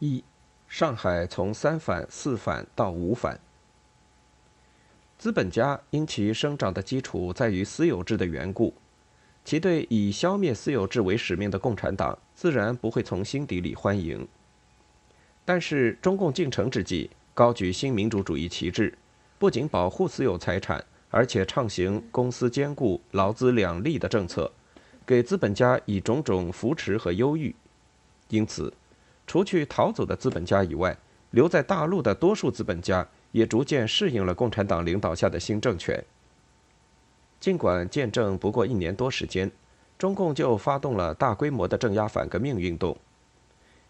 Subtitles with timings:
[0.00, 0.24] 一，
[0.66, 3.38] 上海从三反、四反到五反。
[5.18, 8.72] 资本家因其生长的基础在于私有制的缘故，
[9.44, 14.26] 其对以消灭私有制为使命的共产党自然不会从心底里欢迎。
[15.44, 18.96] 但是中共进城之际，高举新民主主义旗帜，
[19.38, 24.50] 不仅保护私有财产，而且畅行公私兼顾、劳资两利的政策，
[25.04, 27.54] 给资本家以种种扶持和优遇，
[28.30, 28.72] 因此。
[29.30, 30.98] 除去逃走的资本家以外，
[31.30, 36.04] 留在大陆的多数资本家也逐渐适应了共产党领导下的新政权。
[37.38, 39.48] 尽管见证不过一年多时间，
[39.96, 42.96] 中共就发动了大规模的镇压反革命运动。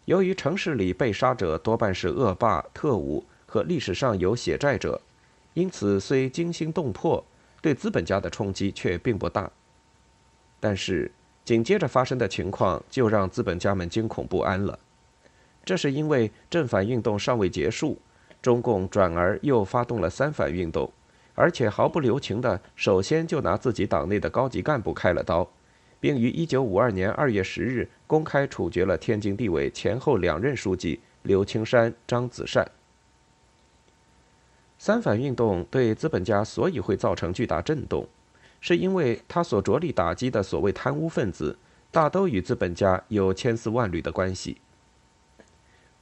[0.05, 5.01] 由于城市里被杀者多半是恶霸、特务和历史上有血债者，
[5.55, 7.25] 因此虽惊心动魄，
[7.63, 9.51] 对资本家的冲击却并不大。
[10.61, 11.11] 但是
[11.47, 14.79] 紧接着发生的情况就让资本家们惊恐不安了。
[15.65, 17.99] 这是因为正反运动尚未结束，
[18.43, 20.91] 中共转而又发动了三反运动，
[21.35, 25.49] 而且毫不留情地首先就拿自己党内的高级干部开了刀，
[26.01, 32.69] 并于1952年2月10日公开处决了天津地委前后两任书记刘青山、张子善。
[34.79, 38.09] 三反运动对资本家所以会造成巨大震动，
[38.63, 41.59] 是因为他所着力打击的所谓贪污分子，
[41.91, 44.57] 大都与资本家有千丝万缕的关系。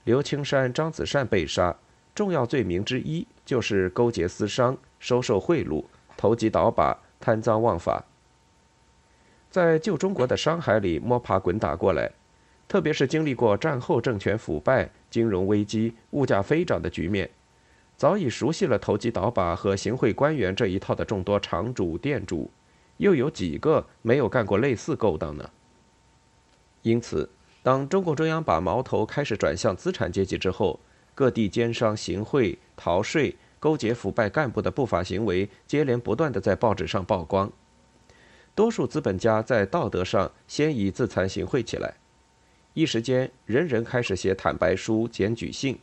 [0.05, 1.77] 刘青山、张子善被杀，
[2.15, 5.85] 重要罪名之一就是勾结私商、收受贿赂、
[6.17, 8.05] 投机倒把、贪赃枉法。
[9.51, 12.11] 在旧中国的商海里摸爬滚打过来，
[12.67, 17.29] 特别是经历过战后政权腐败、金融危机、物价飞涨的局面，
[17.97, 22.51] 早已熟悉了投机倒把和行贿官员这一套的众多厂主、店主，
[22.99, 25.51] 又有几个没有干过类似勾当呢？
[26.83, 27.29] 因此。
[27.69, 30.81] 当中共中央把矛头开始转向资产阶级之后，
[31.15, 37.53] 各地奸商行贿、逃税、勾结腐败干部的不法行为接连不断地在报纸上曝光。
[38.55, 41.93] 多数资本家在道德上先以自惭形秽起来，
[42.73, 45.79] 一时间人人开始写坦白书、检举信。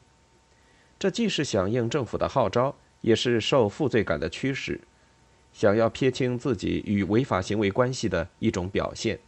[0.98, 4.82] 这既是响应政府的号召，也是受负罪感的驱使，
[5.54, 9.20] 想要撇清自己与违法行为关系的一种表现。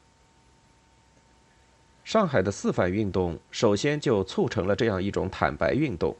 [2.07, 6.16] 上海的四反运动首先就促成了这样一种坦白运动，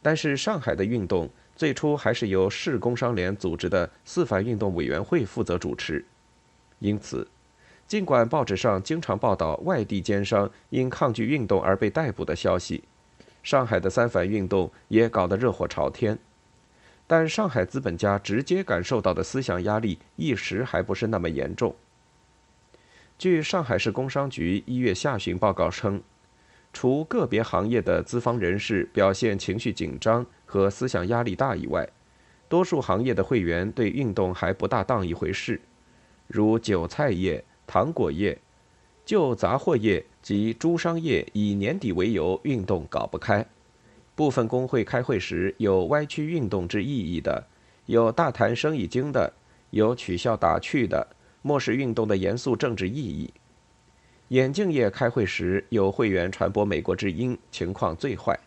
[0.00, 6.02] 但是上海的运动最初还是由市工商联组织的四反运动委员会负责主持，
[6.78, 7.28] 因此，
[7.86, 12.82] 尽管报纸上经常报道外地奸商因抗拒运动而被逮捕的消息，
[13.42, 16.18] 上海的三反运动也搞得热火朝天，
[17.06, 21.76] 但上海资本家直接感受到的思想压力一时还不是那么严重。
[23.18, 26.00] 据上海市工商局一月下旬报告称，
[26.72, 31.88] 除个别行业的资方人士表现情绪紧张和思想压力大以外，
[32.48, 35.60] 多数行业的会员对运动还不大当一回事，
[36.28, 38.38] 如韭菜业、糖果业、
[39.04, 43.44] 旧杂货业及猪商业以年底为由运动搞不开，
[44.14, 47.48] 部分工会开会时有歪曲运动之意义的，
[47.86, 49.32] 有大谈生意经的，
[49.70, 51.08] 有取笑打趣的。
[51.42, 53.32] 漠视运动的严肃政治意义。
[54.28, 58.38] 眼镜业开会时，有会员传播美国之音，情况最坏。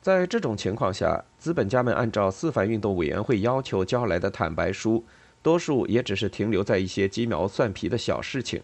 [0.00, 5.04] 在这种情况下，资本家们按照四反运动委员会要求交来的坦白书，
[5.42, 8.62] 多数也只是停留在一些鸡毛蒜皮的小事情，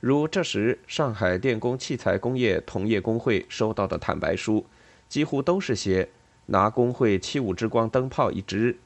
[0.00, 4.64] 如这时上海电工器材工业同业工会收到的坦白书，
[5.08, 6.08] 几乎都是些
[6.46, 8.76] 拿工会七五之光灯泡一支。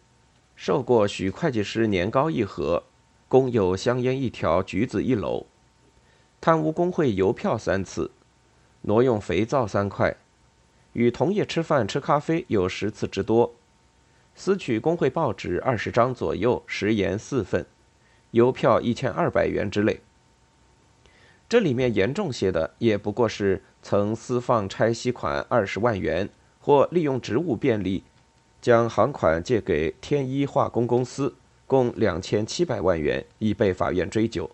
[0.54, 2.84] 受过许会计师年糕一盒，
[3.28, 5.46] 共有香烟一条，橘子一篓，
[6.40, 8.10] 贪污工会邮票三次，
[8.82, 10.16] 挪用肥皂三块，
[10.92, 13.54] 与同业吃饭吃咖啡有十次之多，
[14.34, 17.66] 私取工会报纸二十张左右，食盐四份，
[18.32, 20.00] 邮票一千二百元之类。
[21.48, 26.28] 这里面严重些的，也不过是曾私放拆息款二十万元，
[26.60, 28.04] 或利用职务便利。
[28.62, 31.34] 将行款借给天一化工公司，
[31.66, 34.48] 共两千七百万元，已被法院追究。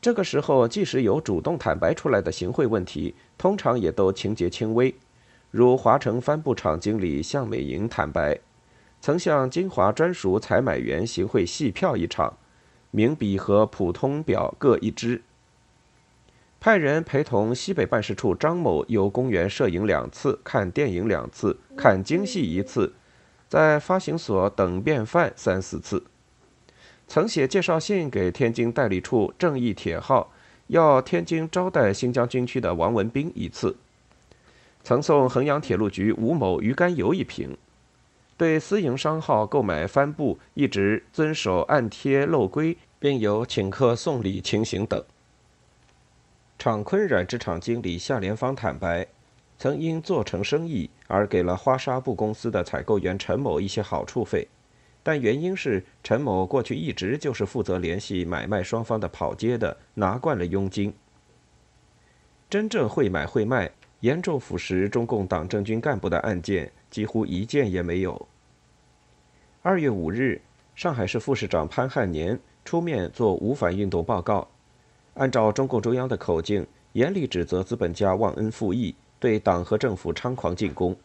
[0.00, 4.94] 这个时候，即使有主动坦白出来的行贿问题，通常也都情节轻微，
[5.50, 8.40] 如华城帆布厂经理向美莹坦白，
[9.02, 12.38] 曾向金华专属采买员行贿戏票一场，
[12.90, 15.20] 名笔和普通表各一支。
[16.60, 22.92] 派人陪同西北办事处张某游公园摄影两次，看电影两次，看京戏一次，
[23.48, 26.04] 在发行所等便饭三四次。
[27.08, 30.34] 曾写介绍信给天津代理处正义铁号，
[30.66, 33.74] 要天津招待新疆军区的王文斌一次，
[34.84, 37.56] 曾送衡阳铁路局吴某鱼肝油一瓶，
[38.36, 45.02] 对私营商号购买帆布一直遵守按贴漏规，并有请客送礼情形等。
[46.60, 49.06] 厂坤染织厂经理夏连芳坦白，
[49.56, 54.46] 曾因做成生意而给了花纱布公司的采购员陈某一些好处费。
[55.02, 60.92] 但原因是陈某过去一直就是负责联系买卖双方的跑街的，拿惯了佣金。
[62.50, 63.70] 真正会买会卖、
[64.00, 68.28] 严重腐蚀中共党政军干部的案件，几乎一件也没有。
[69.62, 70.42] 二月五日，
[70.74, 74.46] 上海市副市长潘汉年出面做五反运动报告，
[75.20, 80.96] 按照中共中央的口径，严厉指责资本家忘恩负义，对党和政府猖狂进攻。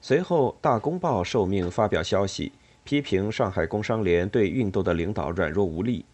[0.00, 2.50] 随后，《大公报》受命发表消息。
[2.82, 6.04] 批评上海工商联对运动的领导软弱无力。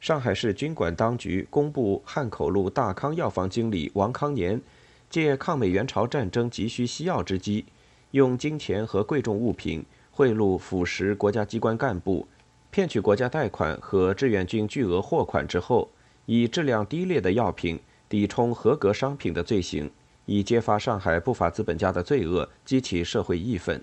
[0.00, 4.60] 上海市军管当局公布汉口路大康药房经理王康年
[5.08, 7.64] 借抗美援朝战争急需西药之机，
[8.10, 12.26] 用金钱和贵重物品贿赂腐蚀国家机关干部，
[12.70, 15.88] 骗取国家贷款和志愿军巨额货款之后，
[16.26, 17.78] 以质量低劣的药品
[18.08, 19.90] 抵充合格商品的罪行，
[20.26, 23.82] 以揭发上海不法资本家的罪恶，激起社会义愤。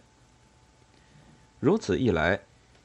[1.59, 2.39] 如此一来，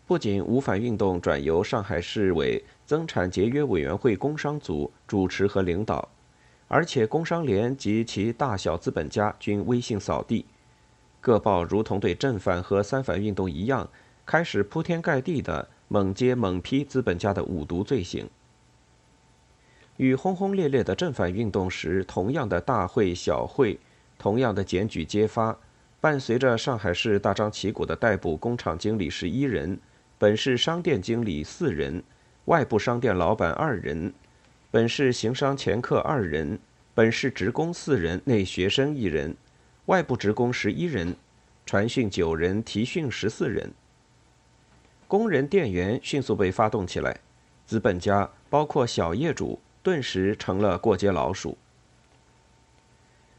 [0.07, 6.09] 不仅五反运动转由上海市委增产节约委员会工商组主持和领导，
[6.69, 10.45] 而且工商联及其大小资本家均威信扫地，
[11.21, 13.89] 各报如同对正反和三反运动一样，
[14.27, 18.29] 开始铺天盖地的猛揭猛批资本家的五毒罪行。
[19.97, 23.79] 与轰轰烈烈的正反运动时同样的大会小会，
[24.19, 25.57] 同样的检举揭发。
[25.99, 29.77] 伴随着上海市大张旗鼓的逮捕工厂经理十一人，
[30.19, 32.03] 本市商店经理四人，
[32.45, 34.13] 外部商店老板二人，
[34.71, 36.59] 本市行商掮客二人，
[36.95, 39.35] 本市职工四人内学生一人，
[39.87, 41.17] 外部职工十一人，
[41.65, 43.73] 传讯九人，提讯十四人。
[45.09, 47.19] 工人店员迅速被发动起来，
[47.65, 51.57] 资本家包括小业主顿时成了过街老鼠。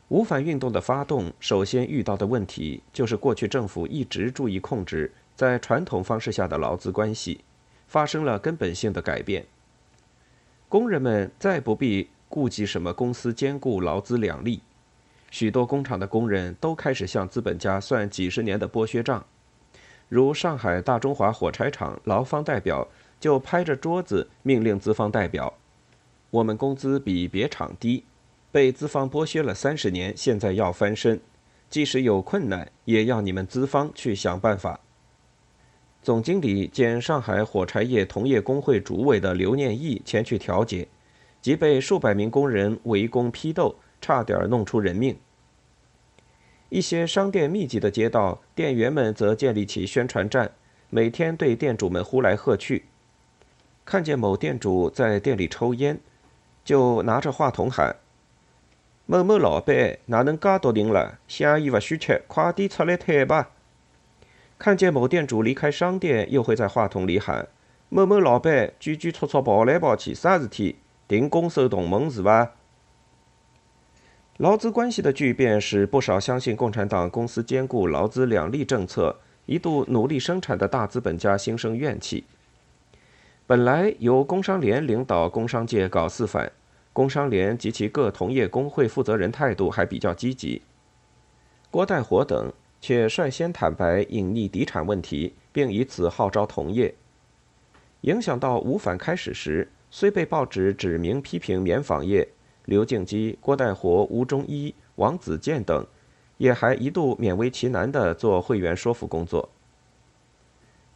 [0.08, 7.42] 无反运动的发动，首先遇到的问题就是过去政府一直注意控制在传统方式下的劳资关系，
[7.90, 9.46] 发生了根本性的改变。
[10.70, 14.62] 工人们再不必顾及什么公司兼顾劳资两利，
[15.30, 19.26] 许多工厂的工人都开始向资本家算几十年的剥削账。
[20.08, 22.88] 如上海大中华火柴厂劳方代表
[23.20, 25.54] 就拍着桌子命令资方代表
[26.30, 28.04] ：“我们工资比别厂低。”
[28.50, 31.20] 被资方剥削了三十年，现在要翻身，
[31.70, 34.80] 即使有困难，也要你们资方去想办法。
[36.02, 40.88] 总经理兼上海火柴业同业工会主委的刘念义前去调解，
[41.42, 45.16] 即被数百名工人围攻批斗，差点弄出人命。
[46.70, 50.52] 一些商店密集的街道，店员们则建立起宣传站，
[50.90, 52.86] 每天对店主们呼来喝去。
[53.86, 56.00] 看见某店主在店里抽烟，
[56.68, 57.96] 就拿着话筒喊。
[59.06, 61.18] 某某老板，哪能介笃定了？
[61.26, 63.52] 生意不许吃，快点出来退吧！
[64.60, 67.48] 看见某店主离开商店，又会在话筒里喊
[67.88, 70.76] ：“某某老板，举举措措跑来跑去，啥事体？
[71.08, 72.52] 停工收同盟是吧？”
[74.36, 82.26] 劳资关系的巨变，使不少相信共产党公司兼顾劳资两利政策、一度努力生产的大资本家心生怨气。
[83.46, 86.52] 本来由工商联领导工商界搞四反。
[86.98, 90.64] 工商联及其各同业工会负责人态度还比较积极，
[91.70, 92.52] 郭代火等
[92.82, 96.96] 却率先坦白隐匿敌产问题，并以此号召同业。
[98.02, 102.28] 影响到五反开始时，虽被报纸指名批评棉纺业，
[102.66, 105.86] 刘敬基、郭代活、吴忠一、王子健等，
[106.38, 109.48] 也还一度勉为其难地做会员说服工作。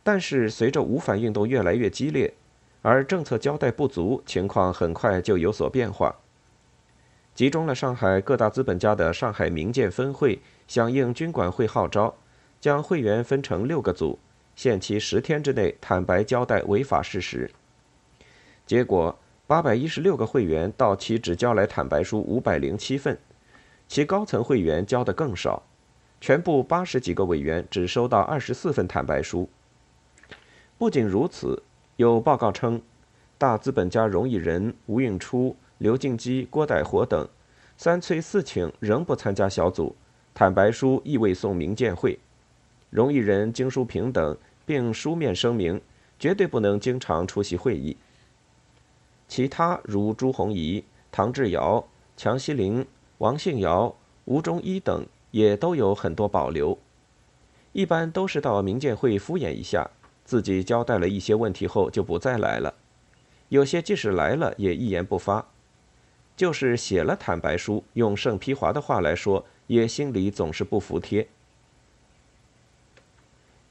[0.02, 2.34] 但是随着五反运动越来越激烈。
[2.82, 6.16] 而政策交代不足，情况很快就有所变化。
[7.36, 12.16] 集中了上海各大资本家的上海民建分会，响应军管会号召，
[12.60, 14.20] 将会员分成六个组，
[14.56, 17.50] 限期十天之内坦白交代违法事实。
[18.66, 23.18] 结果，八百一十六个会员到期只交来坦白书五百零七份，
[23.88, 25.64] 其高层会员交的更少，
[26.20, 29.48] 全部八十几个委员只收到二十四份坦白书。
[30.78, 31.62] 不仅如此。
[32.02, 32.82] 有报告称，
[33.38, 37.30] 大资本家荣毅仁、吴运初、刘敬基、郭代活等
[37.78, 39.96] 三催四请仍不参加小组，
[40.34, 42.18] 坦白书亦未送民建会。
[42.90, 45.80] 荣毅仁、经书平等并书面声明，
[46.18, 47.96] 绝对不能经常出席会议。
[49.28, 52.84] 其他如朱红仪、唐志尧、强西林、
[53.20, 56.76] 王信尧、吴忠一等也都有很多保留。
[57.74, 59.88] 一般都是到民建会敷衍一下，
[60.32, 62.74] 自己交代了一些问题后就不再来了。
[63.50, 65.46] 有些即使来了也一言不发，
[66.38, 71.28] 就是写了坦白书，用盛丕华的话来说，也心里总是不服帖。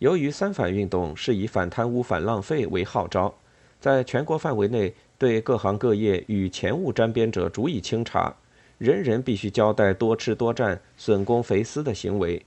[0.00, 3.34] 由于三反运动是以反贪污、反浪费为号召，
[3.80, 8.36] 在全国范围内对各行各业与钱物沾边者逐一清查，
[8.76, 12.44] 人人必须交代多吃多占、损公肥私的行为。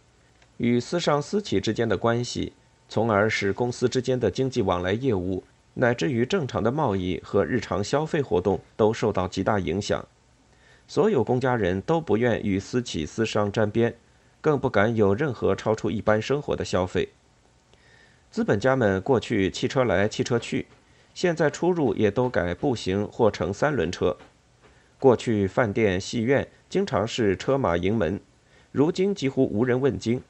[0.58, 2.54] 与私商私企之间的关系，
[2.94, 10.06] 从而使公司之间的经济往来业务，乃至于正常的贸易和日常消费活动都受到极大影响。
[10.88, 13.96] 所有公家人都不愿与私企私商沾边，
[14.42, 17.10] 更不敢有任何超出一般生活的消费。
[18.30, 20.68] 资本家们过去汽车来汽车去，
[21.16, 24.16] 现在出入也都改步行或乘三轮车。
[25.00, 28.22] 过去饭店戏院经常是车马迎门，
[28.72, 30.22] 如今几乎无人问津。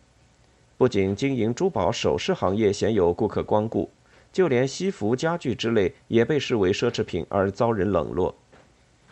[0.77, 3.89] 不仅经营珠宝首饰行业鲜有顾客光顾，
[4.32, 8.34] 就连西服、家具之类也被视为奢侈品而遭人冷落。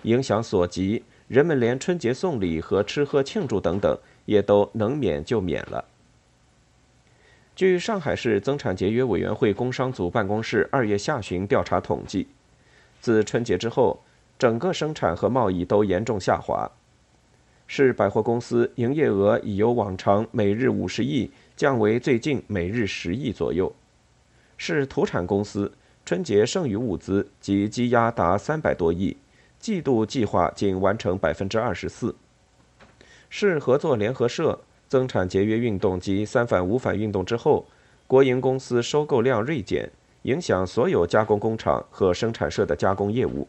[0.04, 5.86] 影响所及，人们连春节送礼和吃喝庆祝等等也都能免就免了。
[7.56, 12.28] 据上海市增产节约委员会工商组办公室二月下旬调查统计，
[13.00, 14.02] 自春节之后，
[14.40, 16.70] 整个生产和贸易都严重下滑。
[17.68, 21.30] 市百货公司营业额已由往常每日五十亿。
[21.62, 23.72] 降为最近每日十亿左右，
[24.58, 25.72] 是土产公司
[26.04, 29.16] 春节剩余物资及积压达三百多亿，
[29.60, 32.16] 季度计划仅完成百分之二十四。
[33.30, 37.64] 市合作联合社增产节约运动及三反五反运动之后，
[38.08, 39.88] 国营公司收购量锐减，
[40.24, 43.48] 影响所有加工工厂和生产社的加工业务，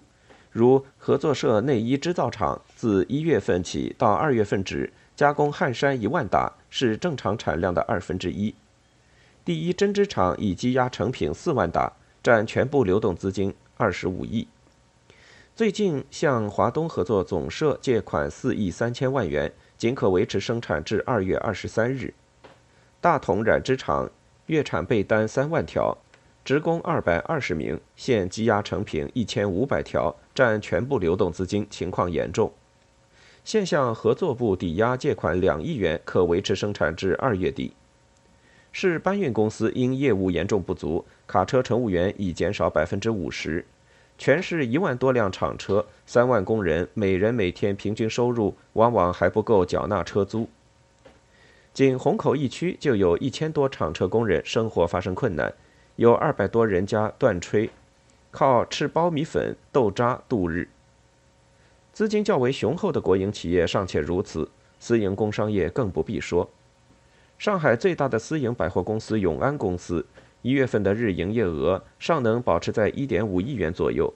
[0.51, 4.93] 如合作社内衣织造厂自一月份起到二月份止。
[5.15, 8.55] 加工汗衫一万打是正常产量的二分之一。
[9.45, 11.93] 第一针织厂已积压成品四万打，
[12.23, 14.47] 占全部流动资金二十五亿。
[15.55, 22.15] 最近向华东合作总社借款四亿三千万元，仅可维持生产至二月二十三日。
[23.01, 24.11] 大同染织厂
[24.47, 25.99] 月产被单三万条，
[26.45, 32.53] 职工二百二十名，现积压成品一千五百条，占全部流动资金，情况严重。
[33.45, 37.73] 现向合作部抵押借款两亿元，可维持生产至二月底。
[38.71, 43.65] 市搬运公司因业务严重不足，卡车乘务员已减少百分之五十。
[44.17, 50.49] 全市一万多辆厂车，三万工人，每人每天平均收入往往还不够缴纳车租。
[51.75, 55.53] 仅虹口一区就有一千多厂车工人生活发生困难，
[55.97, 57.71] 有二百多人家断炊，
[58.31, 60.69] 靠吃苞米粉、豆渣度日。
[61.93, 66.49] 资金较为雄厚的国营企业尚且如此，私营工商业更不必说。
[67.39, 70.07] 上海最大的私营百货公司永安公司，
[70.41, 74.13] 一月份的日营业额尚能保持在一点五亿元左右。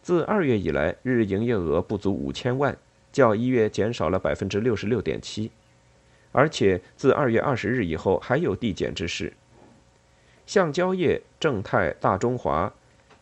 [0.00, 2.74] 自二月以来，日营业额不足五千万，
[3.12, 5.50] 较一月减少了百分之六十六点七，
[6.32, 9.34] 而且自二月二十日以后还有递减之势。
[10.46, 12.72] 橡胶业、正泰、大中华，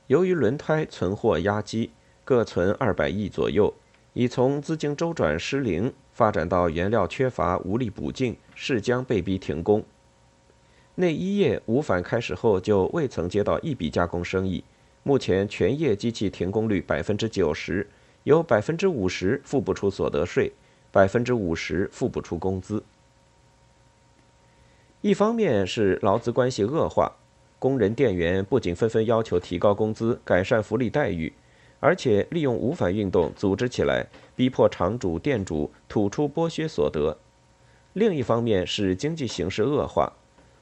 [0.06, 1.90] 由于轮胎存货压机。
[2.24, 3.72] 各存二百亿左右，
[4.14, 9.84] 已从资金周转失灵发展到原料缺乏无力补进，势将被逼停工。
[10.94, 14.64] 内衣业无反开始后就未曾接到一笔加工生意，
[15.02, 17.86] 目前全业机器停工率百分之九十，
[18.22, 20.52] 有百分之五十付不出所得税，
[20.90, 22.82] 百分之五十付不出工资。
[25.02, 27.16] 一方面是劳资关系恶化，
[27.58, 31.30] 工人店员不仅纷纷要求提高工资、改善福利待遇。
[31.84, 37.14] 而且利用五反运动组织起来，逼迫厂主、店主吐出剥削所得。
[37.92, 40.10] 另一方面是经济形势恶化，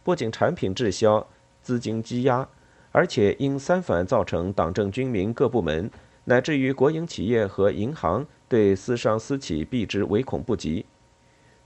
[0.02, 1.24] 不仅产品滞销、
[1.62, 2.48] 资金积压，
[2.90, 5.88] 而且因三反造成党政军民各部门
[6.24, 10.84] 乃至于国营企业和银行对私商私企避之唯恐不及，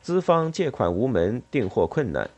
[0.03, 2.29] 资方借款无门，订货困难。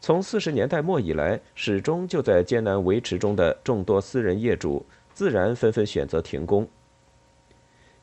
[0.00, 4.86] 从四十年代末以来，始终就在艰难维持中的众多私人业主。
[5.14, 6.68] 自然纷纷选择停工。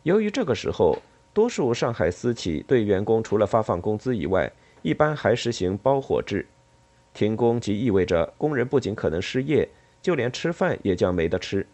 [0.03, 0.97] 由于这个时候，
[1.33, 4.51] 多数上海私企对员工除了发放工资以外，
[4.81, 6.47] 一般还实行包伙制。
[7.13, 9.67] 停工即意味着工人不仅可能失业，
[10.01, 11.67] 就连吃饭也将没得吃。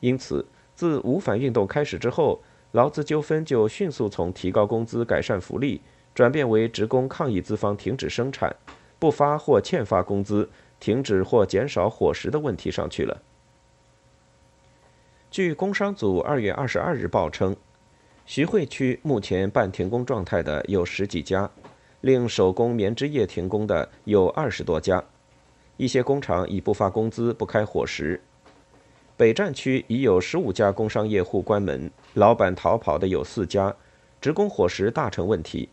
[0.00, 2.40] 因此，自五反运动开始之后，
[2.70, 5.80] 劳资纠纷就迅速从提高工资、改善福利，
[6.14, 8.54] 转变为职工抗议资方停止生产、
[8.98, 13.20] 不发或欠发工资、停止或减少伙食的问题上去了。
[15.32, 17.56] 据工商组二月二十二日报称，
[18.26, 21.50] 徐汇区目前半停工状态的有十几家，
[22.02, 25.02] 令手工棉织业停工的有二十多家，
[25.78, 28.20] 一些工厂已不发工资、不开伙食。
[29.16, 33.74] 北站区已有十五家工商业户关门，老板逃跑的有四家，
[34.20, 35.70] 职工伙食大成问题。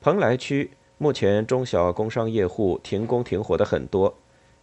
[0.00, 4.16] 蓬莱区目前中小工商业户停工停火的很多，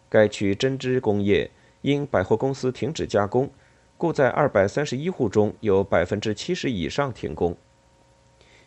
[0.08, 3.50] 该区针织工业因百货公司停止加工，
[3.98, 7.56] 故在二百三十一户中有百分之七十以上停工。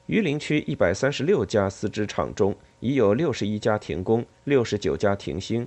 [0.07, 5.67] 榆林区一百三十六家丝织厂中已有六十一家停工，六十九家停薪。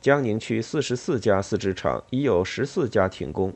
[0.00, 3.52] 江宁区四十四家丝织厂已有十四家停工。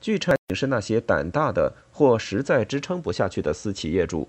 [0.00, 4.28] 据称，是那些胆大的或实在支撑不下去的私企业主。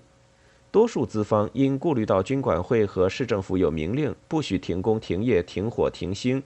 [0.70, 6.42] 多数资方因顾虑到军管会和市政府有明令不许停工、停业、停火、停薪，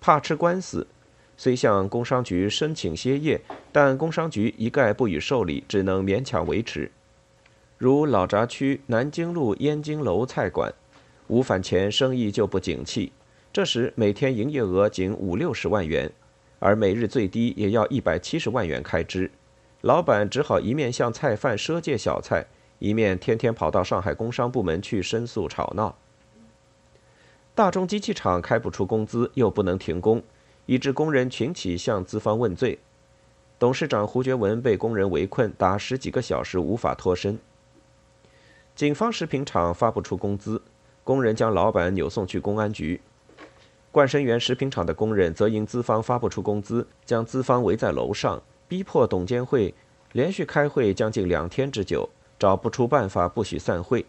[0.00, 0.86] 怕吃官司，
[1.38, 3.40] 虽向工商局申请歇业，
[3.70, 6.90] 但工商局一概不予受理，只能勉强维持。
[7.78, 10.74] 如老闸区南京路燕京楼菜馆，
[11.28, 13.12] 五反前生意就不景气。
[13.52, 16.10] 这时每天营业额仅五六十万元，
[16.58, 19.30] 而每日最低也要一百七十万元开支，
[19.82, 22.46] 老板只好一面向菜贩赊借小菜，
[22.80, 25.96] 一面天天跑到上海工商部门去申诉吵闹。
[27.54, 30.22] 大中机器厂开不出工资，又不能停工，
[30.68, 32.78] 以致工人群起向资方问罪。
[33.58, 37.38] 董事长胡觉文被工人围困达十几个小时，无法脱身。
[38.76, 40.60] 警方食品厂发不出工资，
[41.02, 43.00] 工人将老板扭送去公安局。
[43.90, 49.74] 冠生园食品厂的工人则因资方发不出工资，将资方围在楼上，逼迫董监会
[50.12, 52.06] 连续开会将近两天之久，
[52.38, 54.04] 找不出办法不许散会。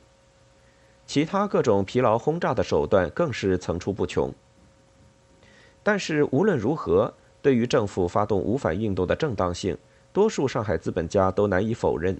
[1.07, 4.33] 其他各种疲劳轰炸的手段更是层出不穷。
[5.83, 9.77] 但是无论如何，对于政府发动五反运动的正当性，
[10.11, 12.19] 多数上海资本家都难以否认，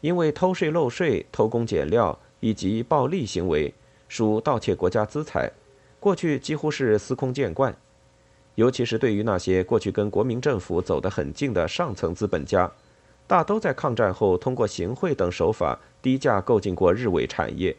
[0.00, 3.72] 因为偷税漏税、偷工减料以及暴利行为
[4.08, 5.50] 属盗窃国家资财。
[5.98, 7.76] 过去几乎是司空见惯，
[8.54, 12.72] 尤其是对于那些过去跟国民政府走得很近的上层资本家，
[13.26, 17.76] 大都在抗战后通过行贿等手法低价购进过日伪产业。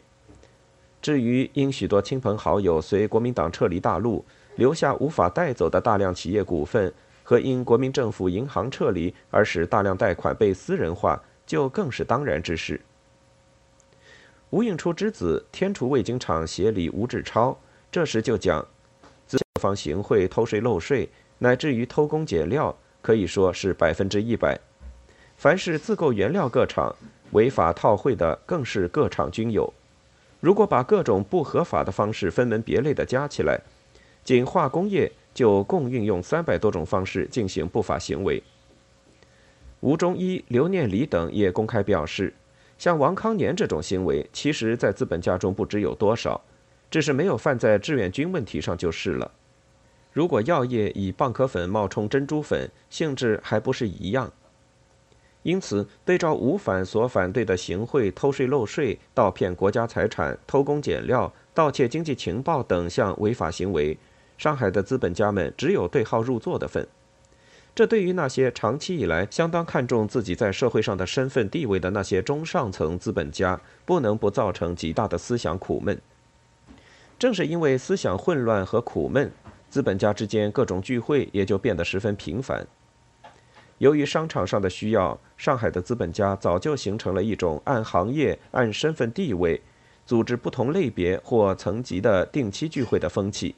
[1.00, 4.24] 至于因许多亲朋好友随国民党撤离大陆，
[4.56, 12.80] 留下无法带走的大量企业股份，和因国民政府银行撤离而使大量贷款被私人化，就更是当然之事。
[14.50, 17.56] 吴应初之子天厨味精厂协理吴志超。
[17.90, 18.66] 这时就讲，
[19.26, 24.58] 资方行贿、偷税漏税，乃至于偷工减料，可以说是百分之一百。
[25.36, 26.94] 凡是自购原料各厂
[27.32, 29.72] 违法套汇的，更是各厂均有。
[30.40, 33.60] 如果把各种不合法的方式分门别类的加起来，
[34.24, 38.42] 仅化工业就共运用三百多种方式进行不法行为。
[39.80, 42.32] 吴忠一、刘念礼等也公开表示，
[42.78, 46.40] 像王康年这种行为，其实在资本家中不知有多少。
[46.90, 49.30] 只是没有犯在志愿军问题上就是了。
[50.12, 54.30] 如果药业以蚌壳粉冒充珍珠粉，性质还不是一样。
[55.42, 63.96] 因此，对照吴反所反对的行贿、偷税漏税、盗骗国家财产、偷工减料、盗窃经济情报等项违法行为，
[64.42, 66.84] 上海的资本家们只有对号入座的份。
[67.76, 75.96] 这对于那些长期以来相当看重自己在社会上的身份地位的那些中上层资本家，不能不造成极大的思想苦闷。
[77.20, 79.30] 正是因为思想混乱和苦闷，
[79.70, 82.66] 资本家之间各种聚会也就变得十分频繁。
[83.78, 89.62] 由于商场上的需要，上海的资本家早就形成了一种按行业、按身份地位
[90.04, 93.54] 组织不同类别或层级的定期聚会的风气。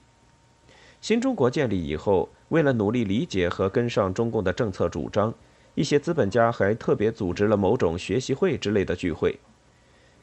[1.05, 5.35] 新中国建立以后，为了努力理解和跟上中共的政策主张，
[5.75, 9.38] 一些资本家还特别组织了某种学习会之类的聚会。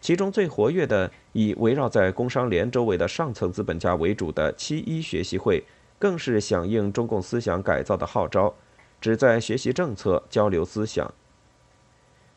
[0.01, 5.63] 其中最活跃的，以围绕在工商联周围的上层资本家为主的七一学习会，
[5.99, 8.51] 更是响应中共思想改造的号召，
[8.99, 11.13] 旨在学习政策、交流思想。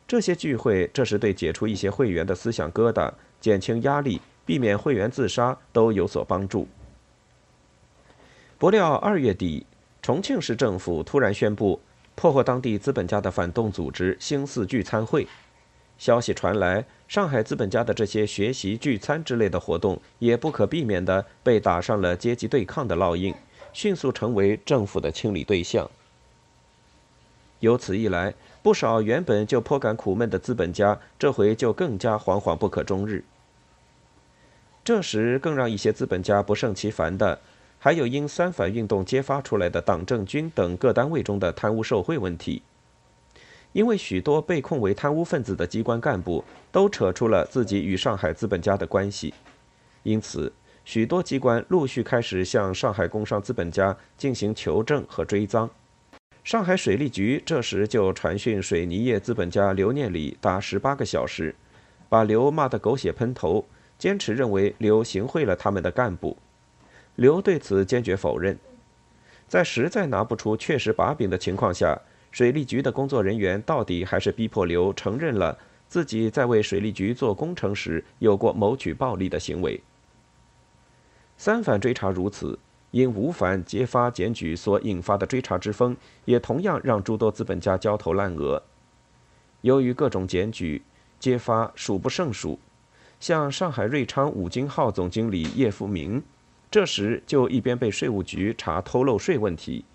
[0.07, 6.67] 这些聚会，这是对解除一些会员的思想疙瘩、减轻压力、避免会员自杀都有所帮助。
[8.57, 9.65] 不料二月底，
[10.01, 11.81] 重庆市政府突然宣布
[12.15, 15.27] 破获当地资本家的反动组织“兴四聚餐会”。
[15.99, 23.35] 消息传来，上海资本家的这些学习、聚餐之类的活动，也不可避免地被打上了阶级对抗的烙印，
[23.73, 25.91] 迅速成为政府的清理对象。
[27.59, 33.25] 由此一来，不少原本就颇感苦闷的资本家，这回就更加惶惶不可终日。
[34.85, 37.39] 这时，更让一些资本家不胜其烦的，
[37.85, 42.63] 还有因三反运动揭发出来的党政军等各单位中的贪污受贿问题。
[43.73, 49.31] 因为许多被控为贪污分子的机关干部都扯出了自己与上海资本家的关系，
[50.01, 50.51] 因此
[50.83, 55.69] 许多机关陆续开始向上海工商资本家进行求证和追赃。
[56.43, 61.53] 上海水利局这时就传讯水泥业资本家刘念礼达十八个小时，
[62.09, 63.63] 把刘骂得狗血喷头，
[63.99, 66.35] 坚持认为刘行贿了他们的干部。
[67.15, 68.57] 刘对此坚决否认。
[69.47, 71.99] 在实在拿不出确实把柄的情况下。
[72.31, 79.81] 水利局的工作人员到底还是逼迫刘承认了自己在为水利局做工程时有过谋取暴利的行为。
[81.37, 82.59] 三反追查如此，
[82.91, 88.61] 因吴反揭发检举所引发的追查之风，也同样让诸多资本家焦头烂额。
[89.61, 90.83] 由于各种检举
[91.17, 92.59] 揭发数不胜数，
[93.21, 96.21] 像上海瑞昌五金号总经理叶富明，
[96.75, 99.85] 这时就一边被税务局查偷漏税问题。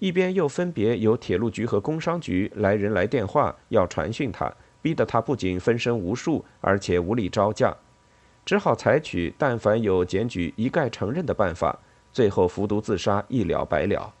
[0.00, 7.72] 一边又分别由铁路局和工商局来人来电话要传讯他，逼得他不仅分身无数，而且无力招架，
[8.44, 11.78] 只好采取但凡有检举一概承认的办法，
[12.12, 14.12] 最后服毒自杀，一了百了。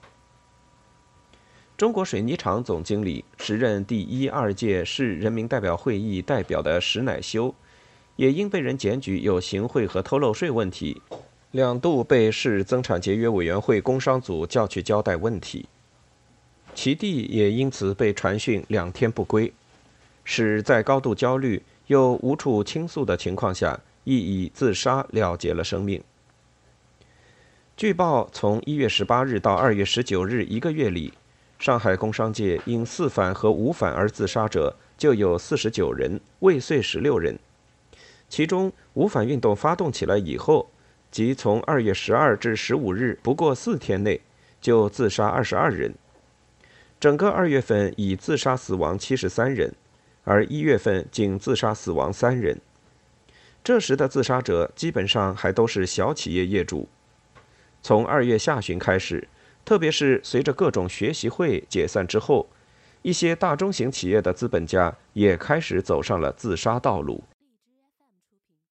[1.76, 7.52] 中国水泥厂总经理、时任第一二届市人民代表会议代表的石乃修，
[8.14, 11.02] 也因被人检举有行贿和偷漏税问题。
[11.56, 15.64] 两度被市增产节约委员会工商组叫去交代问题，
[16.74, 19.50] 其弟也因此被传讯两天不归，
[20.22, 26.02] 使在高度焦虑又无处倾诉的情况下，亦以自杀了结了生命。
[27.74, 31.14] 据报，从一月十八日到二月十九日一个月里，
[31.58, 37.38] 上海工商界因四反和五反而自杀者就有四十九人，未遂十六人，
[38.28, 40.68] 其中五反运动发动起来以后。
[41.10, 44.20] 即从二月十二至十五日，不过四天内
[44.60, 45.94] 就自杀二十二人。
[46.98, 49.74] 整个二月份已自杀死亡七十三人，
[50.24, 52.58] 而一月份仅自杀死亡三人。
[53.62, 56.88] 这时的自杀者基本上还都是小企业业主。
[57.82, 59.28] 从二月下旬开始，
[59.64, 62.48] 特别是随着各种学习会解散之后，
[63.02, 67.22] 一些大中型企业的资本家也开始走上了自杀道路。